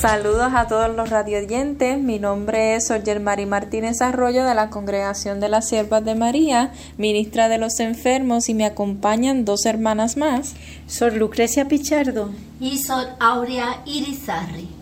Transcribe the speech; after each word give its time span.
Saludos 0.00 0.52
a 0.54 0.66
todos 0.66 0.96
los 0.96 1.10
radioyentes. 1.10 1.98
Mi 1.98 2.18
nombre 2.18 2.74
es 2.74 2.86
Soyer 2.86 3.20
Mari 3.20 3.44
Martínez 3.44 4.00
Arroyo 4.00 4.46
de 4.46 4.54
la 4.54 4.70
Congregación 4.70 5.40
de 5.40 5.50
las 5.50 5.68
Siervas 5.68 6.02
de 6.02 6.14
María, 6.14 6.72
ministra 6.96 7.50
de 7.50 7.58
los 7.58 7.80
enfermos, 7.80 8.48
y 8.48 8.54
me 8.54 8.64
acompañan 8.64 9.44
dos 9.44 9.66
hermanas 9.66 10.16
más. 10.16 10.54
Sor 10.86 11.12
Lucrecia 11.12 11.68
Pichardo 11.68 12.30
y 12.58 12.78
Sor 12.78 13.08
Aurea 13.20 13.82
Irizarri. 13.84 14.79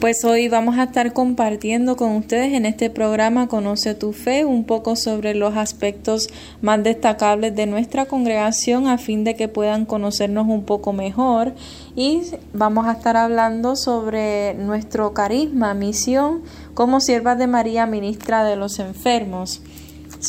Pues 0.00 0.24
hoy 0.24 0.48
vamos 0.48 0.78
a 0.78 0.84
estar 0.84 1.12
compartiendo 1.12 1.94
con 1.94 2.12
ustedes 2.12 2.54
en 2.54 2.64
este 2.64 2.88
programa 2.88 3.48
Conoce 3.48 3.94
tu 3.94 4.14
Fe 4.14 4.46
un 4.46 4.64
poco 4.64 4.96
sobre 4.96 5.34
los 5.34 5.58
aspectos 5.58 6.30
más 6.62 6.82
destacables 6.82 7.54
de 7.54 7.66
nuestra 7.66 8.06
congregación 8.06 8.86
a 8.86 8.96
fin 8.96 9.24
de 9.24 9.36
que 9.36 9.48
puedan 9.48 9.84
conocernos 9.84 10.48
un 10.48 10.64
poco 10.64 10.94
mejor 10.94 11.52
y 11.96 12.22
vamos 12.54 12.86
a 12.86 12.92
estar 12.92 13.18
hablando 13.18 13.76
sobre 13.76 14.54
nuestro 14.54 15.12
carisma, 15.12 15.74
misión 15.74 16.44
como 16.72 17.00
siervas 17.02 17.38
de 17.38 17.46
María, 17.46 17.84
ministra 17.84 18.42
de 18.42 18.56
los 18.56 18.78
enfermos. 18.78 19.60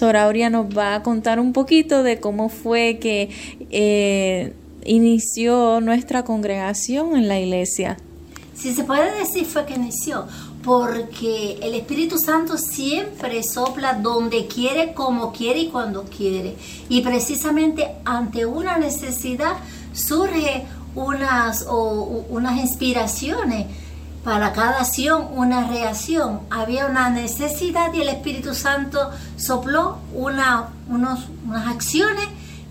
Aurea 0.01 0.49
nos 0.49 0.77
va 0.77 0.95
a 0.95 1.01
contar 1.01 1.39
un 1.39 1.53
poquito 1.53 2.03
de 2.03 2.19
cómo 2.19 2.49
fue 2.49 2.99
que 2.99 3.29
eh, 3.69 4.51
inició 4.83 5.79
nuestra 5.79 6.23
congregación 6.25 7.15
en 7.15 7.29
la 7.29 7.39
iglesia. 7.39 7.95
Si 8.61 8.75
se 8.75 8.83
puede 8.83 9.17
decir 9.17 9.47
fue 9.47 9.65
que 9.65 9.73
inició, 9.73 10.27
porque 10.63 11.57
el 11.63 11.73
Espíritu 11.73 12.19
Santo 12.19 12.59
siempre 12.59 13.41
sopla 13.41 13.93
donde 13.93 14.45
quiere, 14.45 14.93
como 14.93 15.33
quiere 15.33 15.61
y 15.61 15.69
cuando 15.69 16.03
quiere. 16.03 16.55
Y 16.87 17.01
precisamente 17.01 17.95
ante 18.05 18.45
una 18.45 18.77
necesidad 18.77 19.53
surge 19.93 20.67
unas, 20.93 21.65
o, 21.67 22.23
unas 22.29 22.59
inspiraciones 22.59 23.65
para 24.23 24.53
cada 24.53 24.81
acción 24.81 25.29
una 25.33 25.67
reacción. 25.67 26.41
Había 26.51 26.85
una 26.85 27.09
necesidad 27.09 27.91
y 27.93 28.01
el 28.01 28.09
Espíritu 28.09 28.53
Santo 28.53 29.09
sopló 29.37 29.97
una, 30.13 30.69
unos, 30.87 31.21
unas 31.47 31.65
acciones 31.65 32.27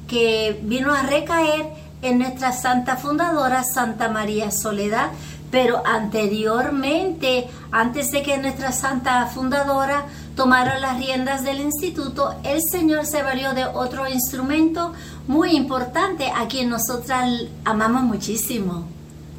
que 0.07 0.61
vino 0.63 0.95
a 0.95 1.03
recaer 1.03 1.67
en 2.03 2.19
nuestra 2.19 2.53
santa 2.53 2.97
fundadora, 2.97 3.65
Santa 3.65 4.09
María 4.09 4.51
Soledad, 4.51 5.11
pero 5.51 5.83
anteriormente, 5.85 7.47
antes 7.73 8.11
de 8.11 8.23
que 8.23 8.39
nuestra 8.39 8.73
santa 8.73 9.27
fundadora 9.27 10.07
tomara 10.37 10.79
las 10.79 10.99
riendas 10.99 11.45
del 11.45 11.61
instituto, 11.61 12.35
el 12.45 12.61
Señor 12.63 13.05
se 13.07 13.23
valió 13.23 13.53
de 13.53 13.65
otro 13.65 14.09
instrumento 14.09 14.93
muy 15.27 15.57
importante 15.57 16.27
a 16.35 16.47
quien 16.49 16.71
nosotras 16.71 17.29
amamos 17.65 18.03
muchísimo. 18.03 18.87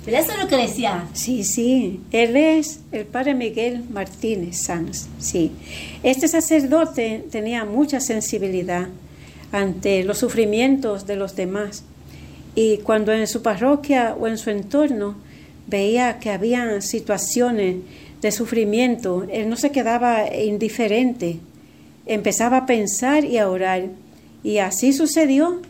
¿Pero 0.03 0.17
eso 0.17 0.31
es 0.31 0.39
lo 0.39 0.47
que 0.47 0.57
decía? 0.57 1.07
Sí, 1.13 1.43
sí. 1.43 2.01
Él 2.11 2.35
es 2.35 2.79
el 2.91 3.05
padre 3.05 3.35
Miguel 3.35 3.85
Martínez 3.89 4.63
Sanz. 4.63 5.07
Sí. 5.19 5.51
Este 6.01 6.27
sacerdote 6.27 7.27
tenía 7.31 7.65
mucha 7.65 7.99
sensibilidad 7.99 8.87
ante 9.51 10.03
los 10.03 10.17
sufrimientos 10.17 11.05
de 11.05 11.17
los 11.17 11.35
demás. 11.35 11.83
Y 12.55 12.79
cuando 12.79 13.13
en 13.13 13.27
su 13.27 13.43
parroquia 13.43 14.15
o 14.19 14.27
en 14.27 14.39
su 14.39 14.49
entorno 14.49 15.15
veía 15.71 16.19
que 16.19 16.29
había 16.29 16.81
situaciones 16.81 17.77
de 18.21 18.31
sufrimiento, 18.31 19.25
él 19.31 19.49
no 19.49 19.55
se 19.55 19.71
quedaba 19.71 20.31
indiferente, 20.35 21.39
empezaba 22.05 22.57
a 22.57 22.65
pensar 22.67 23.25
y 23.25 23.39
a 23.39 23.49
orar. 23.49 23.85
Y 24.43 24.59
así 24.59 24.93
sucedió, 24.93 25.61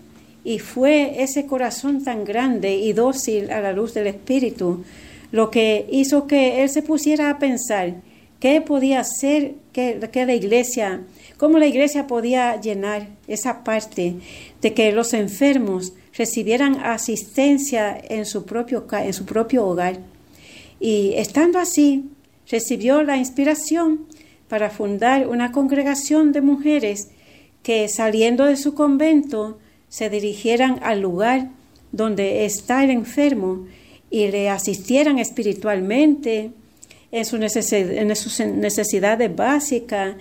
y 0.43 0.59
fue 0.59 1.23
ese 1.23 1.45
corazón 1.45 2.03
tan 2.03 2.25
grande 2.25 2.75
y 2.75 2.91
dócil 2.91 3.51
a 3.51 3.61
la 3.61 3.71
luz 3.71 3.93
del 3.93 4.07
Espíritu 4.07 4.83
lo 5.31 5.49
que 5.49 5.87
hizo 5.89 6.27
que 6.27 6.63
él 6.63 6.69
se 6.69 6.81
pusiera 6.81 7.29
a 7.29 7.39
pensar 7.39 7.95
qué 8.39 8.61
podía 8.61 8.99
hacer 8.99 9.53
que, 9.71 9.99
la 10.13 10.33
iglesia, 10.33 11.01
cómo 11.37 11.57
la 11.57 11.67
iglesia 11.67 12.07
podía 12.07 12.59
llenar 12.59 13.07
esa 13.27 13.63
parte 13.63 14.15
de 14.61 14.73
que 14.73 14.91
los 14.91 15.13
enfermos 15.13 15.93
recibieran 16.13 16.79
asistencia 16.79 17.97
en 18.09 18.25
su 18.25 18.45
propio, 18.45 18.85
en 18.91 19.13
su 19.13 19.25
propio 19.25 19.65
hogar. 19.65 19.99
Y 20.79 21.13
estando 21.15 21.59
así, 21.59 22.09
recibió 22.49 23.03
la 23.03 23.17
inspiración 23.17 24.07
para 24.47 24.69
fundar 24.69 25.27
una 25.27 25.51
congregación 25.51 26.31
de 26.31 26.41
mujeres 26.41 27.09
que 27.63 27.87
saliendo 27.87 28.45
de 28.45 28.57
su 28.57 28.73
convento 28.73 29.59
se 29.87 30.09
dirigieran 30.09 30.79
al 30.83 31.01
lugar 31.01 31.49
donde 31.91 32.45
está 32.45 32.83
el 32.83 32.89
enfermo 32.89 33.67
y 34.09 34.27
le 34.27 34.49
asistieran 34.49 35.19
espiritualmente 35.19 36.51
en, 37.11 37.25
su 37.25 37.37
en 37.37 38.15
sus 38.15 38.39
necesidades 38.39 39.35
básicas, 39.35 40.15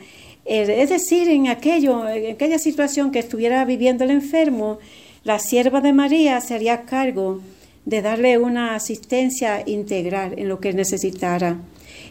es 0.45 0.91
decir, 0.91 1.29
en, 1.29 1.49
aquello, 1.49 2.09
en 2.09 2.35
aquella 2.35 2.59
situación 2.59 3.13
que 3.13 3.21
estuviera 3.21 3.65
viviendo 3.65 4.05
el 4.05 4.11
enfermo, 4.11 4.79
la 5.25 5.39
sierva 5.39 5.81
de 5.81 5.93
María 5.93 6.41
se 6.41 6.55
haría 6.55 6.83
cargo 6.83 7.41
de 7.85 8.03
darle 8.03 8.39
una 8.39 8.75
asistencia 8.75 9.63
integral 9.67 10.35
en 10.39 10.49
lo 10.49 10.61
que 10.61 10.73
necesitara. 10.73 11.59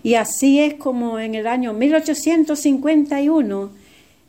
Y 0.04 0.14
así 0.16 0.60
es 0.60 0.76
como 0.76 1.20
en 1.20 1.36
el 1.36 1.48
año 1.48 1.74
1851 1.74 3.72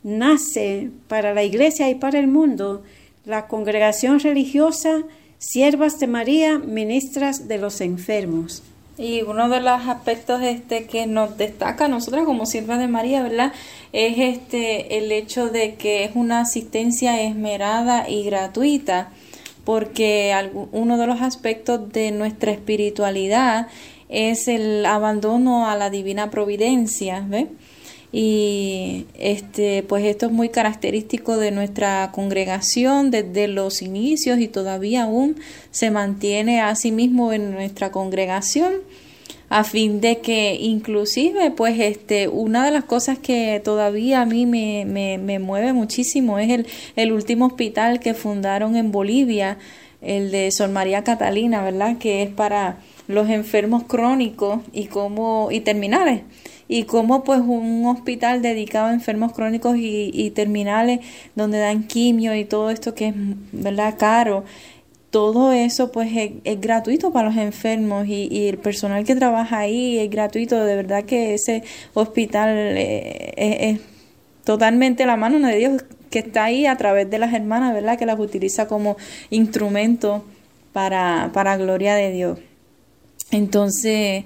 nace 0.03 0.89
para 1.07 1.33
la 1.33 1.43
Iglesia 1.43 1.89
y 1.89 1.95
para 1.95 2.19
el 2.19 2.27
mundo 2.27 2.83
la 3.25 3.47
congregación 3.47 4.19
religiosa 4.19 5.03
Siervas 5.37 5.99
de 5.99 6.07
María, 6.07 6.59
Ministras 6.59 7.47
de 7.47 7.57
los 7.57 7.81
Enfermos. 7.81 8.63
Y 8.97 9.21
uno 9.21 9.49
de 9.49 9.61
los 9.61 9.87
aspectos 9.87 10.41
este 10.43 10.85
que 10.85 11.07
nos 11.07 11.37
destaca 11.37 11.85
a 11.85 11.87
nosotras 11.87 12.25
como 12.25 12.45
siervas 12.45 12.77
de 12.79 12.87
María, 12.87 13.23
¿verdad? 13.23 13.53
Es 13.93 14.17
este 14.17 14.97
el 14.97 15.11
hecho 15.11 15.49
de 15.49 15.75
que 15.75 16.03
es 16.03 16.11
una 16.13 16.41
asistencia 16.41 17.21
esmerada 17.21 18.09
y 18.09 18.23
gratuita, 18.23 19.09
porque 19.63 20.35
uno 20.71 20.97
de 20.97 21.07
los 21.07 21.21
aspectos 21.21 21.91
de 21.91 22.11
nuestra 22.11 22.51
espiritualidad 22.51 23.67
es 24.09 24.47
el 24.47 24.85
abandono 24.85 25.69
a 25.69 25.75
la 25.77 25.89
divina 25.89 26.29
providencia, 26.29 27.25
¿ves? 27.27 27.47
Y 28.11 29.05
este 29.17 29.83
pues 29.83 30.03
esto 30.05 30.25
es 30.25 30.31
muy 30.31 30.49
característico 30.49 31.37
de 31.37 31.51
nuestra 31.51 32.11
congregación 32.13 33.09
desde 33.09 33.47
los 33.47 33.81
inicios 33.81 34.39
y 34.39 34.49
todavía 34.49 35.03
aún 35.03 35.37
se 35.71 35.91
mantiene 35.91 36.59
así 36.59 36.91
mismo 36.91 37.31
en 37.31 37.51
nuestra 37.51 37.91
congregación 37.91 38.73
a 39.47 39.63
fin 39.63 40.01
de 40.01 40.19
que 40.19 40.55
inclusive 40.55 41.51
pues 41.51 41.79
este 41.79 42.27
una 42.27 42.65
de 42.65 42.71
las 42.71 42.83
cosas 42.83 43.17
que 43.17 43.61
todavía 43.63 44.21
a 44.21 44.25
mí 44.25 44.45
me, 44.45 44.83
me, 44.85 45.17
me 45.17 45.39
mueve 45.39 45.71
muchísimo 45.71 46.37
es 46.37 46.49
el, 46.49 46.67
el 46.97 47.13
último 47.13 47.45
hospital 47.45 48.01
que 48.01 48.13
fundaron 48.13 48.75
en 48.75 48.91
Bolivia 48.91 49.57
el 50.01 50.31
de 50.31 50.51
Sor 50.51 50.69
María 50.69 51.05
Catalina 51.05 51.63
verdad 51.63 51.97
que 51.97 52.23
es 52.23 52.29
para 52.29 52.79
los 53.07 53.29
enfermos 53.29 53.83
crónicos 53.83 54.59
y 54.73 54.87
como 54.87 55.47
y 55.49 55.61
terminales 55.61 56.23
y 56.71 56.85
cómo 56.85 57.25
pues 57.25 57.41
un 57.41 57.85
hospital 57.85 58.41
dedicado 58.41 58.87
a 58.87 58.93
enfermos 58.93 59.33
crónicos 59.33 59.75
y, 59.77 60.31
terminales 60.33 61.01
donde 61.35 61.59
dan 61.59 61.83
quimio 61.83 62.33
y 62.33 62.45
todo 62.45 62.69
esto 62.69 62.95
que 62.95 63.09
es 63.09 63.13
verdad 63.51 63.95
caro 63.99 64.45
todo 65.09 65.51
eso 65.51 65.91
pues 65.91 66.09
es, 66.15 66.61
gratuito 66.61 67.11
para 67.11 67.27
los 67.27 67.37
enfermos 67.37 68.07
y, 68.07 68.47
el 68.47 68.57
personal 68.57 69.03
que 69.03 69.15
trabaja 69.15 69.59
ahí 69.59 69.99
es 69.99 70.09
gratuito. 70.09 70.63
De 70.63 70.77
verdad 70.77 71.03
que 71.03 71.33
ese 71.33 71.63
hospital 71.93 72.47
eh, 72.55 73.33
es, 73.35 73.81
totalmente 74.45 75.05
la 75.05 75.17
mano 75.17 75.45
de 75.45 75.57
Dios 75.57 75.83
que 76.09 76.19
está 76.19 76.45
ahí 76.45 76.65
a 76.67 76.77
través 76.77 77.09
de 77.09 77.19
las 77.19 77.33
hermanas 77.33 77.73
verdad 77.73 77.99
que 77.99 78.05
las 78.05 78.17
utiliza 78.17 78.69
como 78.69 78.95
instrumento 79.29 80.23
para 80.71 81.31
para 81.33 81.57
gloria 81.57 81.95
de 81.95 82.11
Dios. 82.11 82.39
Entonces 83.31 84.23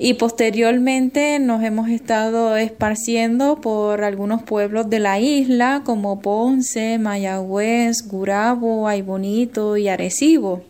y 0.00 0.15
posteriormente 0.15 1.41
nos 1.41 1.62
hemos 1.65 1.89
estado 1.91 2.56
esparciendo 2.56 3.61
por 3.61 4.05
algunos 4.05 4.43
pueblos 4.45 4.89
de 4.89 5.00
la 5.00 5.19
isla 5.19 5.83
como 5.85 6.21
Ponce, 6.21 6.99
Mayagüez, 6.99 8.06
Gurabo, 8.06 8.87
Aybonito 8.87 9.77
y 9.77 9.89
Arecibo. 9.89 10.62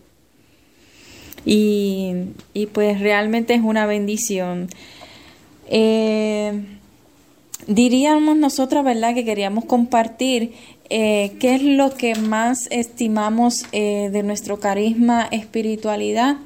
Y, 1.45 2.13
y 2.55 2.67
pues 2.67 3.01
realmente 3.01 3.53
es 3.53 3.63
una 3.63 3.85
bendición. 3.85 4.69
Eh, 5.67 6.65
diríamos 7.67 8.35
nosotras, 8.35 8.83
¿verdad?, 8.83 9.15
que 9.15 9.27
queríamos 9.27 9.67
compartir 9.67 10.55
eh, 10.91 11.33
qué 11.41 11.55
es 11.55 11.63
lo 11.63 11.95
que 11.95 12.15
más 12.15 12.67
estimamos 12.71 13.67
eh, 13.73 14.09
de 14.13 14.23
nuestro 14.23 14.59
carisma 14.61 15.29
espiritualidad 15.31 16.37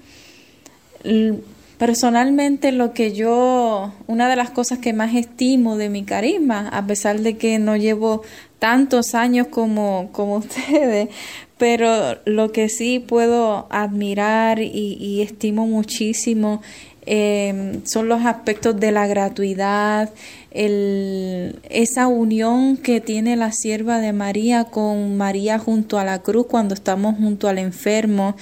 Personalmente 1.82 2.70
lo 2.70 2.92
que 2.92 3.12
yo, 3.12 3.92
una 4.06 4.28
de 4.28 4.36
las 4.36 4.50
cosas 4.50 4.78
que 4.78 4.92
más 4.92 5.16
estimo 5.16 5.76
de 5.76 5.88
mi 5.88 6.04
carisma, 6.04 6.68
a 6.68 6.86
pesar 6.86 7.18
de 7.18 7.36
que 7.36 7.58
no 7.58 7.74
llevo 7.74 8.22
tantos 8.60 9.16
años 9.16 9.48
como, 9.48 10.10
como 10.12 10.36
ustedes, 10.36 11.08
pero 11.58 12.20
lo 12.24 12.52
que 12.52 12.68
sí 12.68 13.00
puedo 13.00 13.66
admirar 13.68 14.60
y, 14.60 15.22
estimo 15.22 15.66
muchísimo 15.66 16.62
em, 17.06 17.84
son 17.84 18.08
los 18.08 18.24
aspectos 18.24 18.78
de 18.78 18.92
la 18.92 19.06
gratuidad, 19.06 20.10
el, 20.50 21.60
esa 21.70 22.06
unión 22.06 22.76
que 22.76 23.00
tiene 23.00 23.36
la 23.36 23.52
sierva 23.52 23.98
de 23.98 24.12
María 24.12 24.64
con 24.64 25.16
María 25.16 25.58
junto 25.58 25.98
a 25.98 26.04
la 26.04 26.20
cruz 26.20 26.46
cuando 26.46 26.74
estamos 26.74 27.16
junto 27.16 27.48
al 27.48 27.58
enfermo 27.58 28.36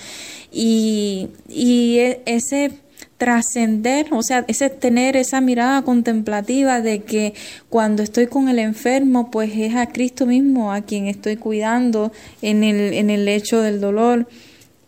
y, 0.53 1.29
y 1.49 1.99
e, 1.99 2.23
ese 2.27 2.73
trascender, 3.21 4.07
o 4.13 4.23
sea, 4.23 4.47
ese 4.49 4.71
tener 4.71 5.15
esa 5.15 5.43
mirada 5.43 5.83
contemplativa 5.83 6.81
de 6.81 7.03
que 7.03 7.35
cuando 7.69 8.03
estoy 8.03 8.27
con 8.29 8.49
el 8.49 8.59
enfermo, 8.59 9.31
pues 9.31 9.51
es 9.55 9.77
a 9.77 9.87
Cristo 9.87 10.25
mismo 10.25 10.73
a 10.73 10.81
quien 10.81 11.07
estoy 11.07 11.37
cuidando 11.37 12.13
en 12.41 12.65
el, 12.65 12.95
en 12.95 13.11
el 13.11 13.27
lecho 13.27 13.61
del 13.61 13.79
dolor. 13.79 14.27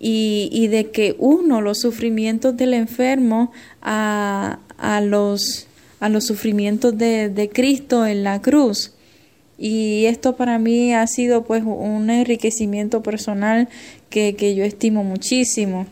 Y, 0.05 0.49
y 0.51 0.67
de 0.67 0.91
que 0.91 1.15
uno 1.19 1.61
los 1.61 1.79
sufrimientos 1.79 2.57
del 2.57 2.75
enfermo 2.75 3.53
a, 3.81 4.59
a, 4.77 5.01
los, 5.01 5.69
a 6.01 6.09
los 6.09 6.27
sufrimientos 6.27 6.99
de, 6.99 7.29
de 7.29 7.49
Cristo 7.49 8.05
en 8.05 8.25
la 8.25 8.43
cruz. 8.43 8.95
Y 9.59 10.07
esto 10.07 10.35
para 10.35 10.59
mí 10.59 10.93
ha 10.93 11.07
sido 11.07 11.45
pues 11.45 11.63
un 11.65 12.11
enriquecimiento 12.11 13.01
personal 13.01 13.69
que, 14.11 14.35
que 14.35 14.57
yo 14.57 14.65
estimo 14.65 15.05
muchísimo. 15.05 15.87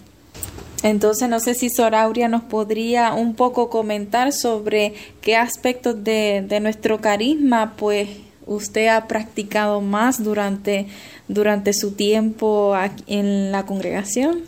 Entonces 0.83 1.29
no 1.29 1.39
sé 1.39 1.55
si 1.55 1.69
Sorauria 1.69 2.27
nos 2.27 2.43
podría 2.43 3.15
un 3.15 3.35
poco 3.35 3.71
comentar 3.71 4.33
sobre 4.33 4.95
qué 5.21 5.37
aspectos 5.37 6.03
de, 6.03 6.45
de 6.49 6.59
nuestro 6.59 7.01
carisma 7.01 7.77
pues 7.77 8.09
usted 8.50 8.88
ha 8.88 9.06
practicado 9.06 9.81
más 9.81 10.23
durante, 10.23 10.88
durante 11.29 11.73
su 11.73 11.93
tiempo 11.93 12.75
en 13.06 13.52
la 13.52 13.64
congregación. 13.64 14.43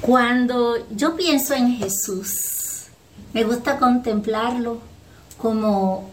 Cuando 0.00 0.76
yo 0.90 1.16
pienso 1.16 1.54
en 1.54 1.76
Jesús, 1.76 2.86
me 3.32 3.44
gusta 3.44 3.78
contemplarlo 3.78 4.80
como 5.38 6.10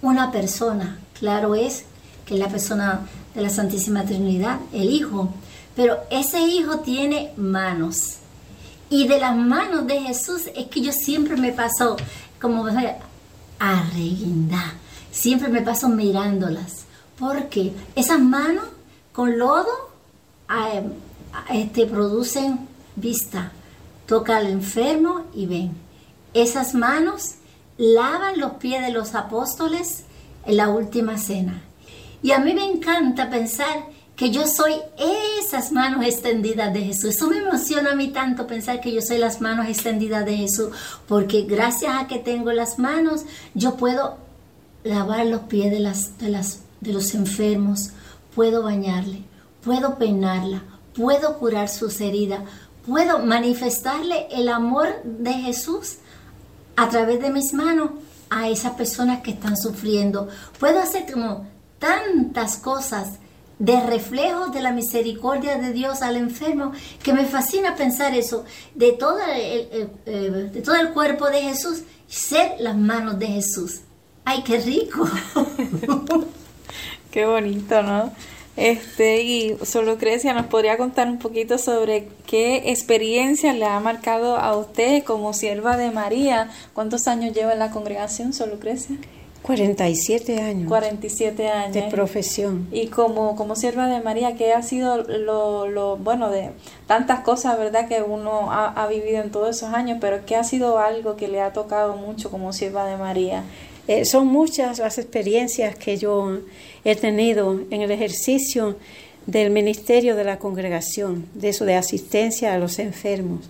una 0.00 0.30
persona. 0.30 0.98
Claro 1.18 1.54
es 1.54 1.84
que 2.24 2.34
es 2.34 2.40
la 2.40 2.48
persona 2.48 3.00
de 3.34 3.42
la 3.42 3.50
Santísima 3.50 4.04
Trinidad, 4.04 4.60
el 4.72 4.90
Hijo, 4.90 5.28
pero 5.74 5.98
ese 6.10 6.40
Hijo 6.40 6.80
tiene 6.80 7.32
manos 7.36 8.18
y 8.92 9.08
de 9.08 9.18
las 9.18 9.34
manos 9.34 9.86
de 9.86 10.02
Jesús 10.02 10.42
es 10.54 10.66
que 10.66 10.82
yo 10.82 10.92
siempre 10.92 11.36
me 11.36 11.50
paso 11.50 11.96
como 12.38 12.66
a 12.66 13.82
reguindar. 13.94 14.81
Siempre 15.12 15.48
me 15.48 15.62
paso 15.62 15.88
mirándolas. 15.88 16.86
Porque 17.18 17.72
esas 17.94 18.18
manos 18.18 18.64
con 19.12 19.38
lodo 19.38 19.92
este, 21.50 21.86
producen 21.86 22.66
vista. 22.96 23.52
Toca 24.06 24.38
al 24.38 24.46
enfermo 24.48 25.26
y 25.34 25.46
ven. 25.46 25.70
Esas 26.34 26.74
manos 26.74 27.36
lavan 27.76 28.40
los 28.40 28.54
pies 28.54 28.82
de 28.82 28.90
los 28.90 29.14
apóstoles 29.14 30.04
en 30.46 30.56
la 30.56 30.70
última 30.70 31.18
cena. 31.18 31.62
Y 32.22 32.32
a 32.32 32.38
mí 32.38 32.54
me 32.54 32.64
encanta 32.64 33.30
pensar 33.30 33.86
que 34.16 34.30
yo 34.30 34.46
soy 34.46 34.74
esas 35.40 35.72
manos 35.72 36.04
extendidas 36.04 36.72
de 36.72 36.80
Jesús. 36.80 37.16
Eso 37.16 37.28
me 37.28 37.38
emociona 37.38 37.92
a 37.92 37.96
mí 37.96 38.08
tanto 38.08 38.46
pensar 38.46 38.80
que 38.80 38.92
yo 38.92 39.00
soy 39.00 39.18
las 39.18 39.40
manos 39.40 39.66
extendidas 39.66 40.24
de 40.24 40.36
Jesús, 40.36 40.68
porque 41.08 41.42
gracias 41.42 41.94
a 41.96 42.06
que 42.06 42.18
tengo 42.18 42.52
las 42.52 42.78
manos, 42.78 43.22
yo 43.54 43.76
puedo 43.76 44.18
lavar 44.84 45.26
los 45.26 45.42
pies 45.42 45.70
de, 45.70 45.80
las, 45.80 46.18
de, 46.18 46.28
las, 46.28 46.60
de 46.80 46.92
los 46.92 47.14
enfermos, 47.14 47.90
puedo 48.34 48.62
bañarle, 48.62 49.24
puedo 49.62 49.96
peinarla, 49.98 50.62
puedo 50.94 51.38
curar 51.38 51.68
sus 51.68 52.00
heridas, 52.00 52.40
puedo 52.86 53.20
manifestarle 53.20 54.26
el 54.30 54.48
amor 54.48 54.88
de 55.04 55.32
Jesús 55.34 55.96
a 56.76 56.88
través 56.88 57.20
de 57.20 57.30
mis 57.30 57.52
manos 57.52 57.90
a 58.30 58.48
esas 58.48 58.72
personas 58.72 59.22
que 59.22 59.32
están 59.32 59.56
sufriendo. 59.56 60.28
Puedo 60.58 60.80
hacer 60.80 61.10
como 61.10 61.46
tantas 61.78 62.56
cosas 62.56 63.18
de 63.58 63.80
reflejos 63.80 64.52
de 64.52 64.60
la 64.60 64.72
misericordia 64.72 65.58
de 65.58 65.72
Dios 65.72 66.02
al 66.02 66.16
enfermo, 66.16 66.72
que 67.02 67.12
me 67.12 67.26
fascina 67.26 67.76
pensar 67.76 68.14
eso, 68.14 68.44
de 68.74 68.92
todo 68.92 69.18
el, 69.20 69.90
de 70.52 70.62
todo 70.62 70.74
el 70.76 70.90
cuerpo 70.90 71.28
de 71.28 71.42
Jesús, 71.42 71.82
ser 72.08 72.56
las 72.58 72.76
manos 72.76 73.18
de 73.18 73.26
Jesús. 73.28 73.82
¡Ay, 74.24 74.42
qué 74.44 74.58
rico! 74.58 75.08
qué 77.10 77.26
bonito, 77.26 77.82
¿no? 77.82 78.12
Este, 78.56 79.22
y 79.22 79.56
solo 79.64 79.96
Crecia 79.96 80.34
nos 80.34 80.46
podría 80.46 80.76
contar 80.76 81.08
un 81.08 81.18
poquito 81.18 81.56
sobre 81.56 82.08
qué 82.26 82.70
experiencia 82.70 83.54
le 83.54 83.64
ha 83.64 83.80
marcado 83.80 84.36
a 84.36 84.56
usted 84.56 85.04
como 85.04 85.32
sierva 85.32 85.76
de 85.76 85.90
María. 85.90 86.50
¿Cuántos 86.74 87.08
años 87.08 87.34
lleva 87.34 87.52
en 87.54 87.58
la 87.58 87.70
congregación, 87.70 88.32
solo 88.32 88.58
Crecia? 88.60 88.96
47 89.42 90.40
años. 90.40 90.68
47 90.68 91.48
años. 91.48 91.74
De 91.74 91.82
profesión. 91.90 92.68
Y 92.70 92.88
como, 92.88 93.34
como 93.34 93.56
sierva 93.56 93.88
de 93.88 94.00
María, 94.00 94.36
¿qué 94.36 94.52
ha 94.52 94.62
sido 94.62 94.98
lo, 94.98 95.66
lo, 95.66 95.96
bueno, 95.96 96.30
de 96.30 96.50
tantas 96.86 97.20
cosas, 97.20 97.58
verdad, 97.58 97.88
que 97.88 98.02
uno 98.02 98.52
ha, 98.52 98.68
ha, 98.68 98.86
vivido 98.86 99.20
en 99.20 99.30
todos 99.30 99.56
esos 99.56 99.74
años, 99.74 99.98
pero 100.00 100.24
qué 100.26 100.36
ha 100.36 100.44
sido 100.44 100.78
algo 100.78 101.16
que 101.16 101.26
le 101.26 101.40
ha 101.40 101.52
tocado 101.52 101.96
mucho 101.96 102.30
como 102.30 102.52
sierva 102.52 102.84
de 102.84 102.96
María? 102.96 103.42
Eh, 103.88 104.04
son 104.04 104.28
muchas 104.28 104.78
las 104.78 104.98
experiencias 104.98 105.74
que 105.76 105.96
yo 105.96 106.38
he 106.84 106.94
tenido 106.96 107.60
en 107.70 107.82
el 107.82 107.90
ejercicio 107.90 108.76
del 109.26 109.50
ministerio 109.50 110.16
de 110.16 110.24
la 110.24 110.38
congregación, 110.38 111.26
de 111.34 111.48
eso 111.50 111.64
asistencia 111.64 112.54
a 112.54 112.58
los 112.58 112.78
enfermos. 112.78 113.48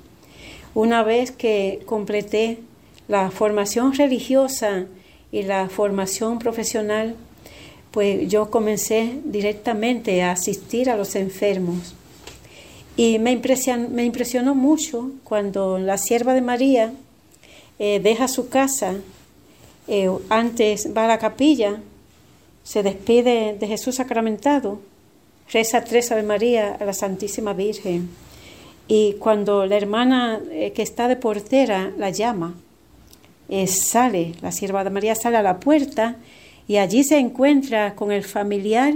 Una 0.74 1.02
vez 1.02 1.30
que 1.30 1.80
completé 1.86 2.58
la 3.08 3.30
formación 3.30 3.92
religiosa, 3.94 4.86
y 5.32 5.42
la 5.42 5.68
formación 5.70 6.38
profesional, 6.38 7.16
pues 7.90 8.28
yo 8.28 8.50
comencé 8.50 9.18
directamente 9.24 10.22
a 10.22 10.32
asistir 10.32 10.90
a 10.90 10.96
los 10.96 11.16
enfermos. 11.16 11.94
Y 12.96 13.18
me 13.18 13.32
impresionó, 13.32 13.88
me 13.88 14.04
impresionó 14.04 14.54
mucho 14.54 15.10
cuando 15.24 15.78
la 15.78 15.96
sierva 15.96 16.34
de 16.34 16.42
María 16.42 16.92
eh, 17.78 17.98
deja 18.00 18.28
su 18.28 18.50
casa, 18.50 18.96
eh, 19.88 20.10
antes 20.28 20.88
va 20.96 21.04
a 21.04 21.08
la 21.08 21.18
capilla, 21.18 21.80
se 22.62 22.82
despide 22.82 23.56
de 23.58 23.66
Jesús 23.66 23.96
sacramentado, 23.96 24.80
reza 25.52 25.84
tres 25.84 26.12
Ave 26.12 26.22
María 26.22 26.76
a 26.78 26.84
la 26.84 26.92
Santísima 26.92 27.52
Virgen. 27.52 28.08
Y 28.88 29.14
cuando 29.14 29.66
la 29.66 29.76
hermana 29.76 30.40
eh, 30.50 30.72
que 30.72 30.82
está 30.82 31.08
de 31.08 31.16
portera 31.16 31.92
la 31.98 32.10
llama, 32.10 32.54
eh, 33.48 33.66
sale, 33.66 34.32
la 34.40 34.52
sierva 34.52 34.84
de 34.84 34.90
María 34.90 35.14
sale 35.14 35.36
a 35.36 35.42
la 35.42 35.60
puerta 35.60 36.16
y 36.68 36.76
allí 36.76 37.04
se 37.04 37.18
encuentra 37.18 37.94
con 37.94 38.12
el 38.12 38.24
familiar 38.24 38.94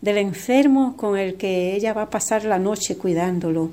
del 0.00 0.18
enfermo 0.18 0.96
con 0.96 1.18
el 1.18 1.36
que 1.36 1.74
ella 1.74 1.92
va 1.92 2.02
a 2.02 2.10
pasar 2.10 2.44
la 2.44 2.58
noche 2.58 2.96
cuidándolo. 2.96 3.70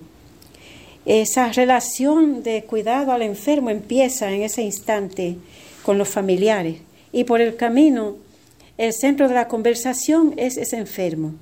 Esa 1.05 1.51
relación 1.51 2.43
de 2.43 2.63
cuidado 2.63 3.11
al 3.11 3.21
enfermo 3.21 3.69
empieza 3.69 4.31
en 4.31 4.41
ese 4.41 4.61
instante 4.61 5.35
con 5.83 5.97
los 5.97 6.09
familiares 6.09 6.77
y 7.11 7.23
por 7.25 7.41
el 7.41 7.55
camino 7.55 8.15
el 8.77 8.93
centro 8.93 9.27
de 9.27 9.35
la 9.35 9.47
conversación 9.47 10.33
es 10.37 10.57
ese 10.57 10.77
enfermo. 10.77 11.35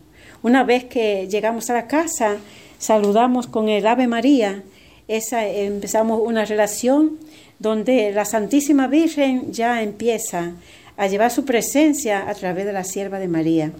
Una 0.43 0.63
vez 0.63 0.85
que 0.85 1.27
llegamos 1.29 1.69
a 1.69 1.73
la 1.73 1.87
casa, 1.87 2.37
saludamos 2.77 3.47
con 3.47 3.69
el 3.69 3.87
Ave 3.87 4.07
María 4.07 4.63
esa, 5.07 5.45
empezamos 5.45 6.21
una 6.23 6.45
relación 6.45 7.19
donde 7.59 8.11
la 8.11 8.25
Santísima 8.25 8.87
Virgen 8.87 9.51
ya 9.51 9.81
empieza 9.81 10.53
a 10.97 11.07
llevar 11.07 11.31
su 11.31 11.45
presencia 11.45 12.29
a 12.29 12.33
través 12.33 12.65
de 12.65 12.73
la 12.73 12.83
sierva 12.83 13.19
de 13.19 13.27
María. 13.27 13.71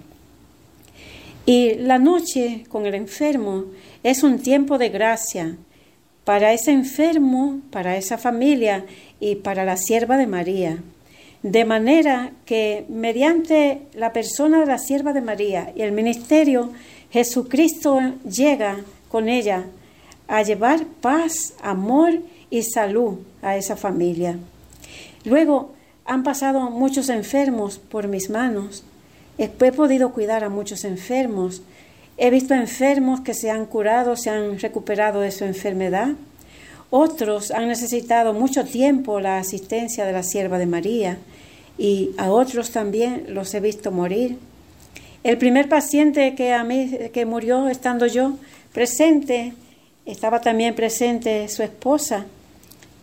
Y 1.46 1.74
la 1.74 1.98
noche 1.98 2.64
con 2.68 2.86
el 2.86 2.94
enfermo 2.94 3.64
es 4.02 4.22
un 4.22 4.38
tiempo 4.38 4.78
de 4.78 4.90
gracia 4.90 5.56
para 6.24 6.52
ese 6.52 6.72
enfermo, 6.72 7.60
para 7.70 7.96
esa 7.96 8.18
familia 8.18 8.84
y 9.20 9.36
para 9.36 9.64
la 9.64 9.76
sierva 9.76 10.16
de 10.16 10.26
María. 10.26 10.78
De 11.42 11.64
manera 11.64 12.30
que 12.46 12.84
mediante 12.88 13.82
la 13.94 14.12
persona 14.12 14.60
de 14.60 14.66
la 14.66 14.78
sierva 14.78 15.12
de 15.12 15.20
María 15.20 15.72
y 15.74 15.82
el 15.82 15.90
ministerio, 15.90 16.70
Jesucristo 17.10 18.00
llega 18.24 18.78
con 19.10 19.28
ella 19.28 19.64
a 20.28 20.42
llevar 20.42 20.86
paz, 21.00 21.54
amor 21.60 22.14
y 22.48 22.62
salud 22.62 23.18
a 23.42 23.56
esa 23.56 23.76
familia. 23.76 24.38
Luego 25.24 25.72
han 26.04 26.22
pasado 26.22 26.70
muchos 26.70 27.08
enfermos 27.08 27.78
por 27.78 28.08
mis 28.08 28.30
manos. 28.30 28.84
He 29.38 29.48
podido 29.48 30.12
cuidar 30.12 30.44
a 30.44 30.48
muchos 30.48 30.84
enfermos. 30.84 31.62
He 32.18 32.30
visto 32.30 32.54
enfermos 32.54 33.20
que 33.20 33.34
se 33.34 33.50
han 33.50 33.66
curado, 33.66 34.16
se 34.16 34.30
han 34.30 34.58
recuperado 34.58 35.20
de 35.20 35.30
su 35.30 35.44
enfermedad. 35.44 36.08
Otros 36.90 37.50
han 37.50 37.68
necesitado 37.68 38.34
mucho 38.34 38.64
tiempo 38.64 39.18
la 39.18 39.38
asistencia 39.38 40.04
de 40.04 40.12
la 40.12 40.22
sierva 40.22 40.58
de 40.58 40.66
María 40.66 41.18
y 41.78 42.10
a 42.18 42.30
otros 42.30 42.70
también 42.70 43.24
los 43.28 43.54
he 43.54 43.60
visto 43.60 43.90
morir. 43.90 44.36
El 45.24 45.38
primer 45.38 45.68
paciente 45.68 46.34
que 46.34 46.52
a 46.52 46.64
mí 46.64 46.90
que 47.12 47.24
murió 47.24 47.68
estando 47.68 48.06
yo 48.06 48.34
presente, 48.72 49.54
estaba 50.04 50.40
también 50.40 50.74
presente 50.74 51.48
su 51.48 51.62
esposa 51.62 52.26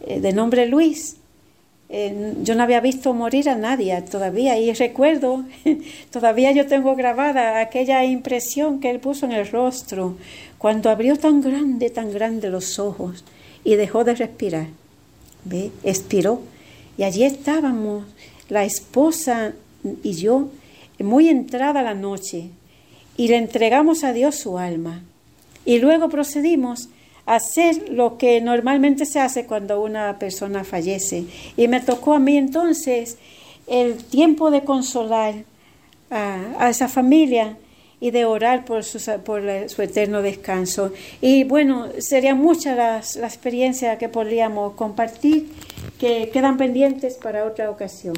eh, 0.06 0.20
de 0.20 0.34
nombre 0.34 0.66
Luis. 0.66 1.19
Eh, 1.92 2.36
yo 2.44 2.54
no 2.54 2.62
había 2.62 2.82
visto 2.82 3.16
morir 3.16 3.50
a 3.50 3.56
nadie 3.56 4.00
todavía 4.04 4.60
y 4.60 4.72
recuerdo, 4.74 5.44
todavía 6.12 6.52
yo 6.52 6.68
tengo 6.68 6.96
grabada 6.96 7.60
aquella 7.60 8.06
impresión 8.06 8.80
que 8.80 8.92
él 8.92 9.00
puso 9.00 9.26
en 9.26 9.32
el 9.32 9.48
rostro 9.48 10.16
cuando 10.60 10.92
abrió 10.92 11.16
tan 11.18 11.42
grande, 11.42 11.90
tan 11.90 12.12
grande 12.12 12.52
los 12.52 12.78
ojos 12.78 13.24
y 13.64 13.76
dejó 13.76 14.04
de 14.04 14.14
respirar. 14.16 14.68
¿Ve? 15.46 15.72
Expiró. 15.84 16.42
Y 16.98 17.04
allí 17.04 17.24
estábamos, 17.24 18.04
la 18.50 18.66
esposa 18.66 19.54
y 20.04 20.14
yo, 20.14 20.50
muy 21.00 21.30
entrada 21.30 21.82
la 21.82 21.94
noche, 21.94 22.50
y 23.18 23.30
le 23.30 23.38
entregamos 23.38 24.04
a 24.04 24.14
Dios 24.14 24.36
su 24.36 24.58
alma. 24.58 25.02
Y 25.66 25.80
luego 25.80 26.10
procedimos 26.10 26.90
hacer 27.30 27.90
lo 27.90 28.18
que 28.18 28.42
normalmente 28.42 29.06
se 29.06 29.20
hace 29.20 29.46
cuando 29.46 29.82
una 29.82 30.18
persona 30.18 30.64
fallece. 30.64 31.26
Y 31.56 31.68
me 31.68 31.80
tocó 31.80 32.14
a 32.14 32.20
mí 32.20 32.38
entonces 32.38 33.18
el 33.68 34.04
tiempo 34.04 34.50
de 34.50 34.64
consolar 34.64 35.36
a, 36.10 36.70
esa 36.70 36.88
familia 36.88 37.56
y 38.02 38.10
de 38.10 38.26
orar 38.26 38.66
por 38.66 38.84
su, 38.84 39.00
por 39.22 39.44
su 39.68 39.82
eterno 39.84 40.24
descanso. 40.24 40.92
Y 41.22 41.44
bueno, 41.44 41.90
serían 42.00 42.40
muchas 42.40 42.76
las, 42.76 43.16
las 43.16 43.36
experiencias 43.36 44.00
que 44.00 44.10
podríamos 44.10 44.74
compartir 44.74 45.52
que 46.00 46.32
quedan 46.34 46.58
pendientes 46.58 47.16
para 47.16 47.46
otra 47.46 47.70
ocasión. 47.70 48.16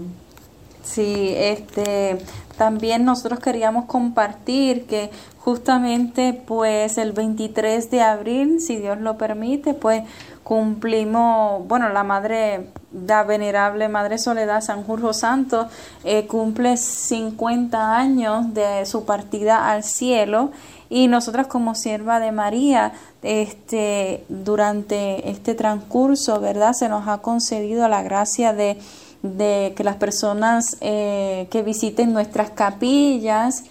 Sí, 0.84 1.34
este, 1.36 2.18
también 2.58 3.06
nosotros 3.06 3.40
queríamos 3.40 3.86
compartir 3.86 4.86
que 4.86 5.10
justamente 5.40 6.34
pues 6.34 6.98
el 6.98 7.12
23 7.12 7.90
de 7.90 8.02
abril, 8.02 8.62
si 8.62 8.78
Dios 8.78 9.00
lo 9.00 9.18
permite, 9.18 9.74
pues 9.74 10.04
cumplimos, 10.44 11.68
bueno, 11.68 11.90
la 11.90 12.04
madre, 12.04 12.70
la 12.94 13.24
venerable 13.24 13.88
Madre 13.88 14.18
Soledad 14.18 14.62
Sanjurjo 14.62 15.14
Santo 15.14 15.68
eh, 16.04 16.28
cumple 16.28 16.78
50 16.78 17.96
años 17.98 18.54
de 18.54 18.86
su 18.86 19.06
partida 19.06 19.72
al 19.72 19.84
cielo 19.84 20.52
y 20.90 21.08
nosotras 21.08 21.48
como 21.48 21.74
sierva 21.74 22.20
de 22.20 22.34
María, 22.34 22.92
este, 23.24 24.26
durante 24.28 25.30
este 25.30 25.56
transcurso, 25.56 26.42
¿verdad? 26.42 26.74
Se 26.74 26.90
nos 26.90 27.08
ha 27.08 27.20
concedido 27.20 27.88
la 27.88 28.04
gracia 28.04 28.52
de, 28.52 28.78
de 29.22 29.74
que 29.76 29.84
las 29.84 29.98
personas 29.98 30.78
eh, 30.82 31.48
que 31.52 31.62
visiten 31.64 32.14
nuestras 32.14 32.52
capillas, 32.52 33.64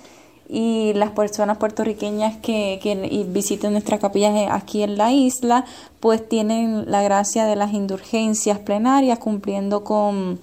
y 0.53 0.95
las 0.95 1.11
personas 1.11 1.59
puertorriqueñas 1.59 2.37
que, 2.39 2.81
que 2.83 2.97
visiten 3.29 3.71
nuestras 3.71 4.01
capillas 4.01 4.49
aquí 4.51 4.83
en 4.83 4.99
la 4.99 5.13
isla, 5.13 5.65
pues 6.01 6.29
tienen 6.29 6.91
la 6.91 7.03
gracia 7.03 7.47
de 7.47 7.55
las 7.55 7.73
indulgencias 7.73 8.59
plenarias 8.59 9.21
cumpliendo 9.21 9.85
con, 9.85 10.41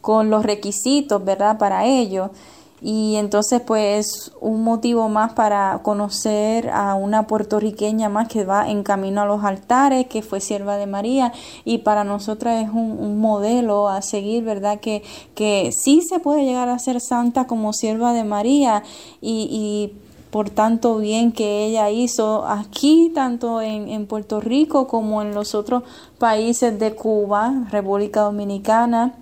con 0.00 0.28
los 0.28 0.44
requisitos, 0.44 1.24
¿verdad? 1.24 1.56
Para 1.56 1.84
ello 1.86 2.32
y 2.80 3.16
entonces 3.16 3.60
pues 3.60 4.32
un 4.40 4.62
motivo 4.62 5.08
más 5.08 5.32
para 5.32 5.80
conocer 5.82 6.70
a 6.70 6.94
una 6.94 7.26
puertorriqueña 7.26 8.08
más 8.08 8.28
que 8.28 8.44
va 8.44 8.70
en 8.70 8.82
camino 8.82 9.22
a 9.22 9.26
los 9.26 9.44
altares, 9.44 10.06
que 10.06 10.22
fue 10.22 10.40
sierva 10.40 10.76
de 10.76 10.86
María 10.86 11.32
y 11.64 11.78
para 11.78 12.04
nosotras 12.04 12.64
es 12.64 12.70
un, 12.70 13.18
modelo 13.18 13.88
a 13.88 14.02
seguir, 14.02 14.44
¿verdad? 14.44 14.78
Que, 14.80 15.02
que 15.34 15.70
sí 15.72 16.02
se 16.02 16.20
puede 16.20 16.44
llegar 16.44 16.68
a 16.68 16.78
ser 16.78 17.00
santa 17.00 17.46
como 17.46 17.72
sierva 17.72 18.12
de 18.12 18.22
María 18.22 18.84
y, 19.20 19.48
y 19.50 19.98
por 20.30 20.50
tanto 20.50 20.98
bien 20.98 21.32
que 21.32 21.64
ella 21.64 21.90
hizo 21.90 22.46
aquí, 22.46 23.10
tanto 23.14 23.60
en, 23.60 23.88
en 23.88 24.06
Puerto 24.06 24.40
Rico 24.40 24.86
como 24.86 25.22
en 25.22 25.34
los 25.34 25.54
otros 25.54 25.82
países 26.18 26.78
de 26.78 26.94
Cuba, 26.94 27.66
República 27.70 28.20
Dominicana 28.20 29.14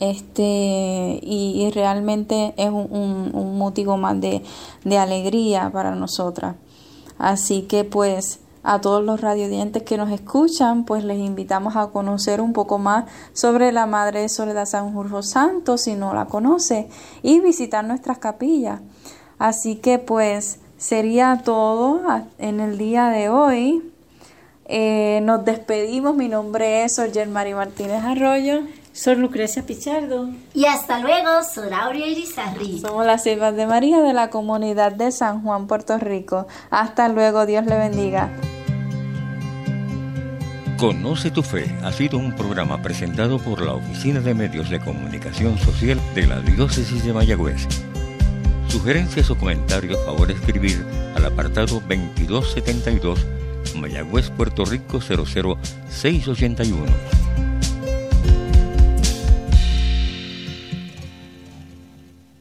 este 0.00 1.20
y, 1.22 1.70
realmente 1.74 2.54
es 2.56 2.70
un, 2.70 3.58
motivo 3.58 3.96
más 3.96 4.20
de, 4.20 4.42
de, 4.84 4.98
alegría 4.98 5.70
para 5.70 5.94
nosotras. 5.94 6.56
Así 7.18 7.62
que 7.62 7.84
pues 7.84 8.40
a 8.62 8.80
todos 8.80 9.04
los 9.04 9.20
radiodientes 9.20 9.82
que 9.82 9.96
nos 9.96 10.10
escuchan, 10.10 10.84
pues 10.84 11.04
les 11.04 11.18
invitamos 11.18 11.76
a 11.76 11.88
conocer 11.88 12.40
un 12.40 12.52
poco 12.52 12.78
más 12.78 13.04
sobre 13.32 13.72
la 13.72 13.86
Madre 13.86 14.20
de 14.20 14.28
Soledad 14.28 14.66
Sanjurjo 14.66 15.22
Santo, 15.22 15.78
si 15.78 15.94
no 15.94 16.14
la 16.14 16.26
conoce, 16.26 16.88
y 17.22 17.40
visitar 17.40 17.84
nuestras 17.84 18.18
capillas. 18.18 18.80
Así 19.38 19.76
que 19.76 19.98
pues 19.98 20.60
sería 20.76 21.42
todo 21.44 22.00
en 22.38 22.60
el 22.60 22.76
día 22.76 23.08
de 23.08 23.28
hoy. 23.28 23.92
Eh, 24.66 25.20
nos 25.22 25.44
despedimos. 25.44 26.16
Mi 26.16 26.28
nombre 26.28 26.84
es 26.84 26.96
Sorger 26.96 27.28
Mari 27.28 27.54
Martínez 27.54 28.04
Arroyo. 28.04 28.60
Soy 28.92 29.16
Lucrecia 29.16 29.64
Pichardo. 29.64 30.28
Y 30.52 30.66
hasta 30.66 30.98
luego, 30.98 31.44
soy 31.44 31.72
Aurea 31.72 32.06
Irizarri. 32.06 32.80
Somos 32.80 33.06
las 33.06 33.22
siervas 33.22 33.54
de 33.54 33.66
María 33.66 34.00
de 34.00 34.12
la 34.12 34.28
comunidad 34.30 34.90
de 34.92 35.12
San 35.12 35.42
Juan, 35.42 35.68
Puerto 35.68 35.96
Rico. 35.98 36.48
Hasta 36.70 37.08
luego, 37.08 37.46
Dios 37.46 37.64
le 37.66 37.78
bendiga. 37.78 38.30
Conoce 40.76 41.30
tu 41.30 41.42
fe 41.42 41.72
ha 41.84 41.92
sido 41.92 42.18
un 42.18 42.34
programa 42.34 42.82
presentado 42.82 43.38
por 43.38 43.60
la 43.60 43.74
Oficina 43.74 44.18
de 44.20 44.34
Medios 44.34 44.70
de 44.70 44.80
Comunicación 44.80 45.58
Social 45.58 46.00
de 46.14 46.26
la 46.26 46.40
Diócesis 46.40 47.04
de 47.04 47.12
Mayagüez. 47.12 47.68
Sugerencias 48.68 49.30
o 49.30 49.36
comentarios, 49.36 50.02
favor 50.06 50.30
escribir 50.30 50.86
al 51.14 51.26
apartado 51.26 51.82
2272 51.86 53.26
Mayagüez, 53.76 54.30
Puerto 54.30 54.64
Rico 54.64 55.00
00681 55.00 57.29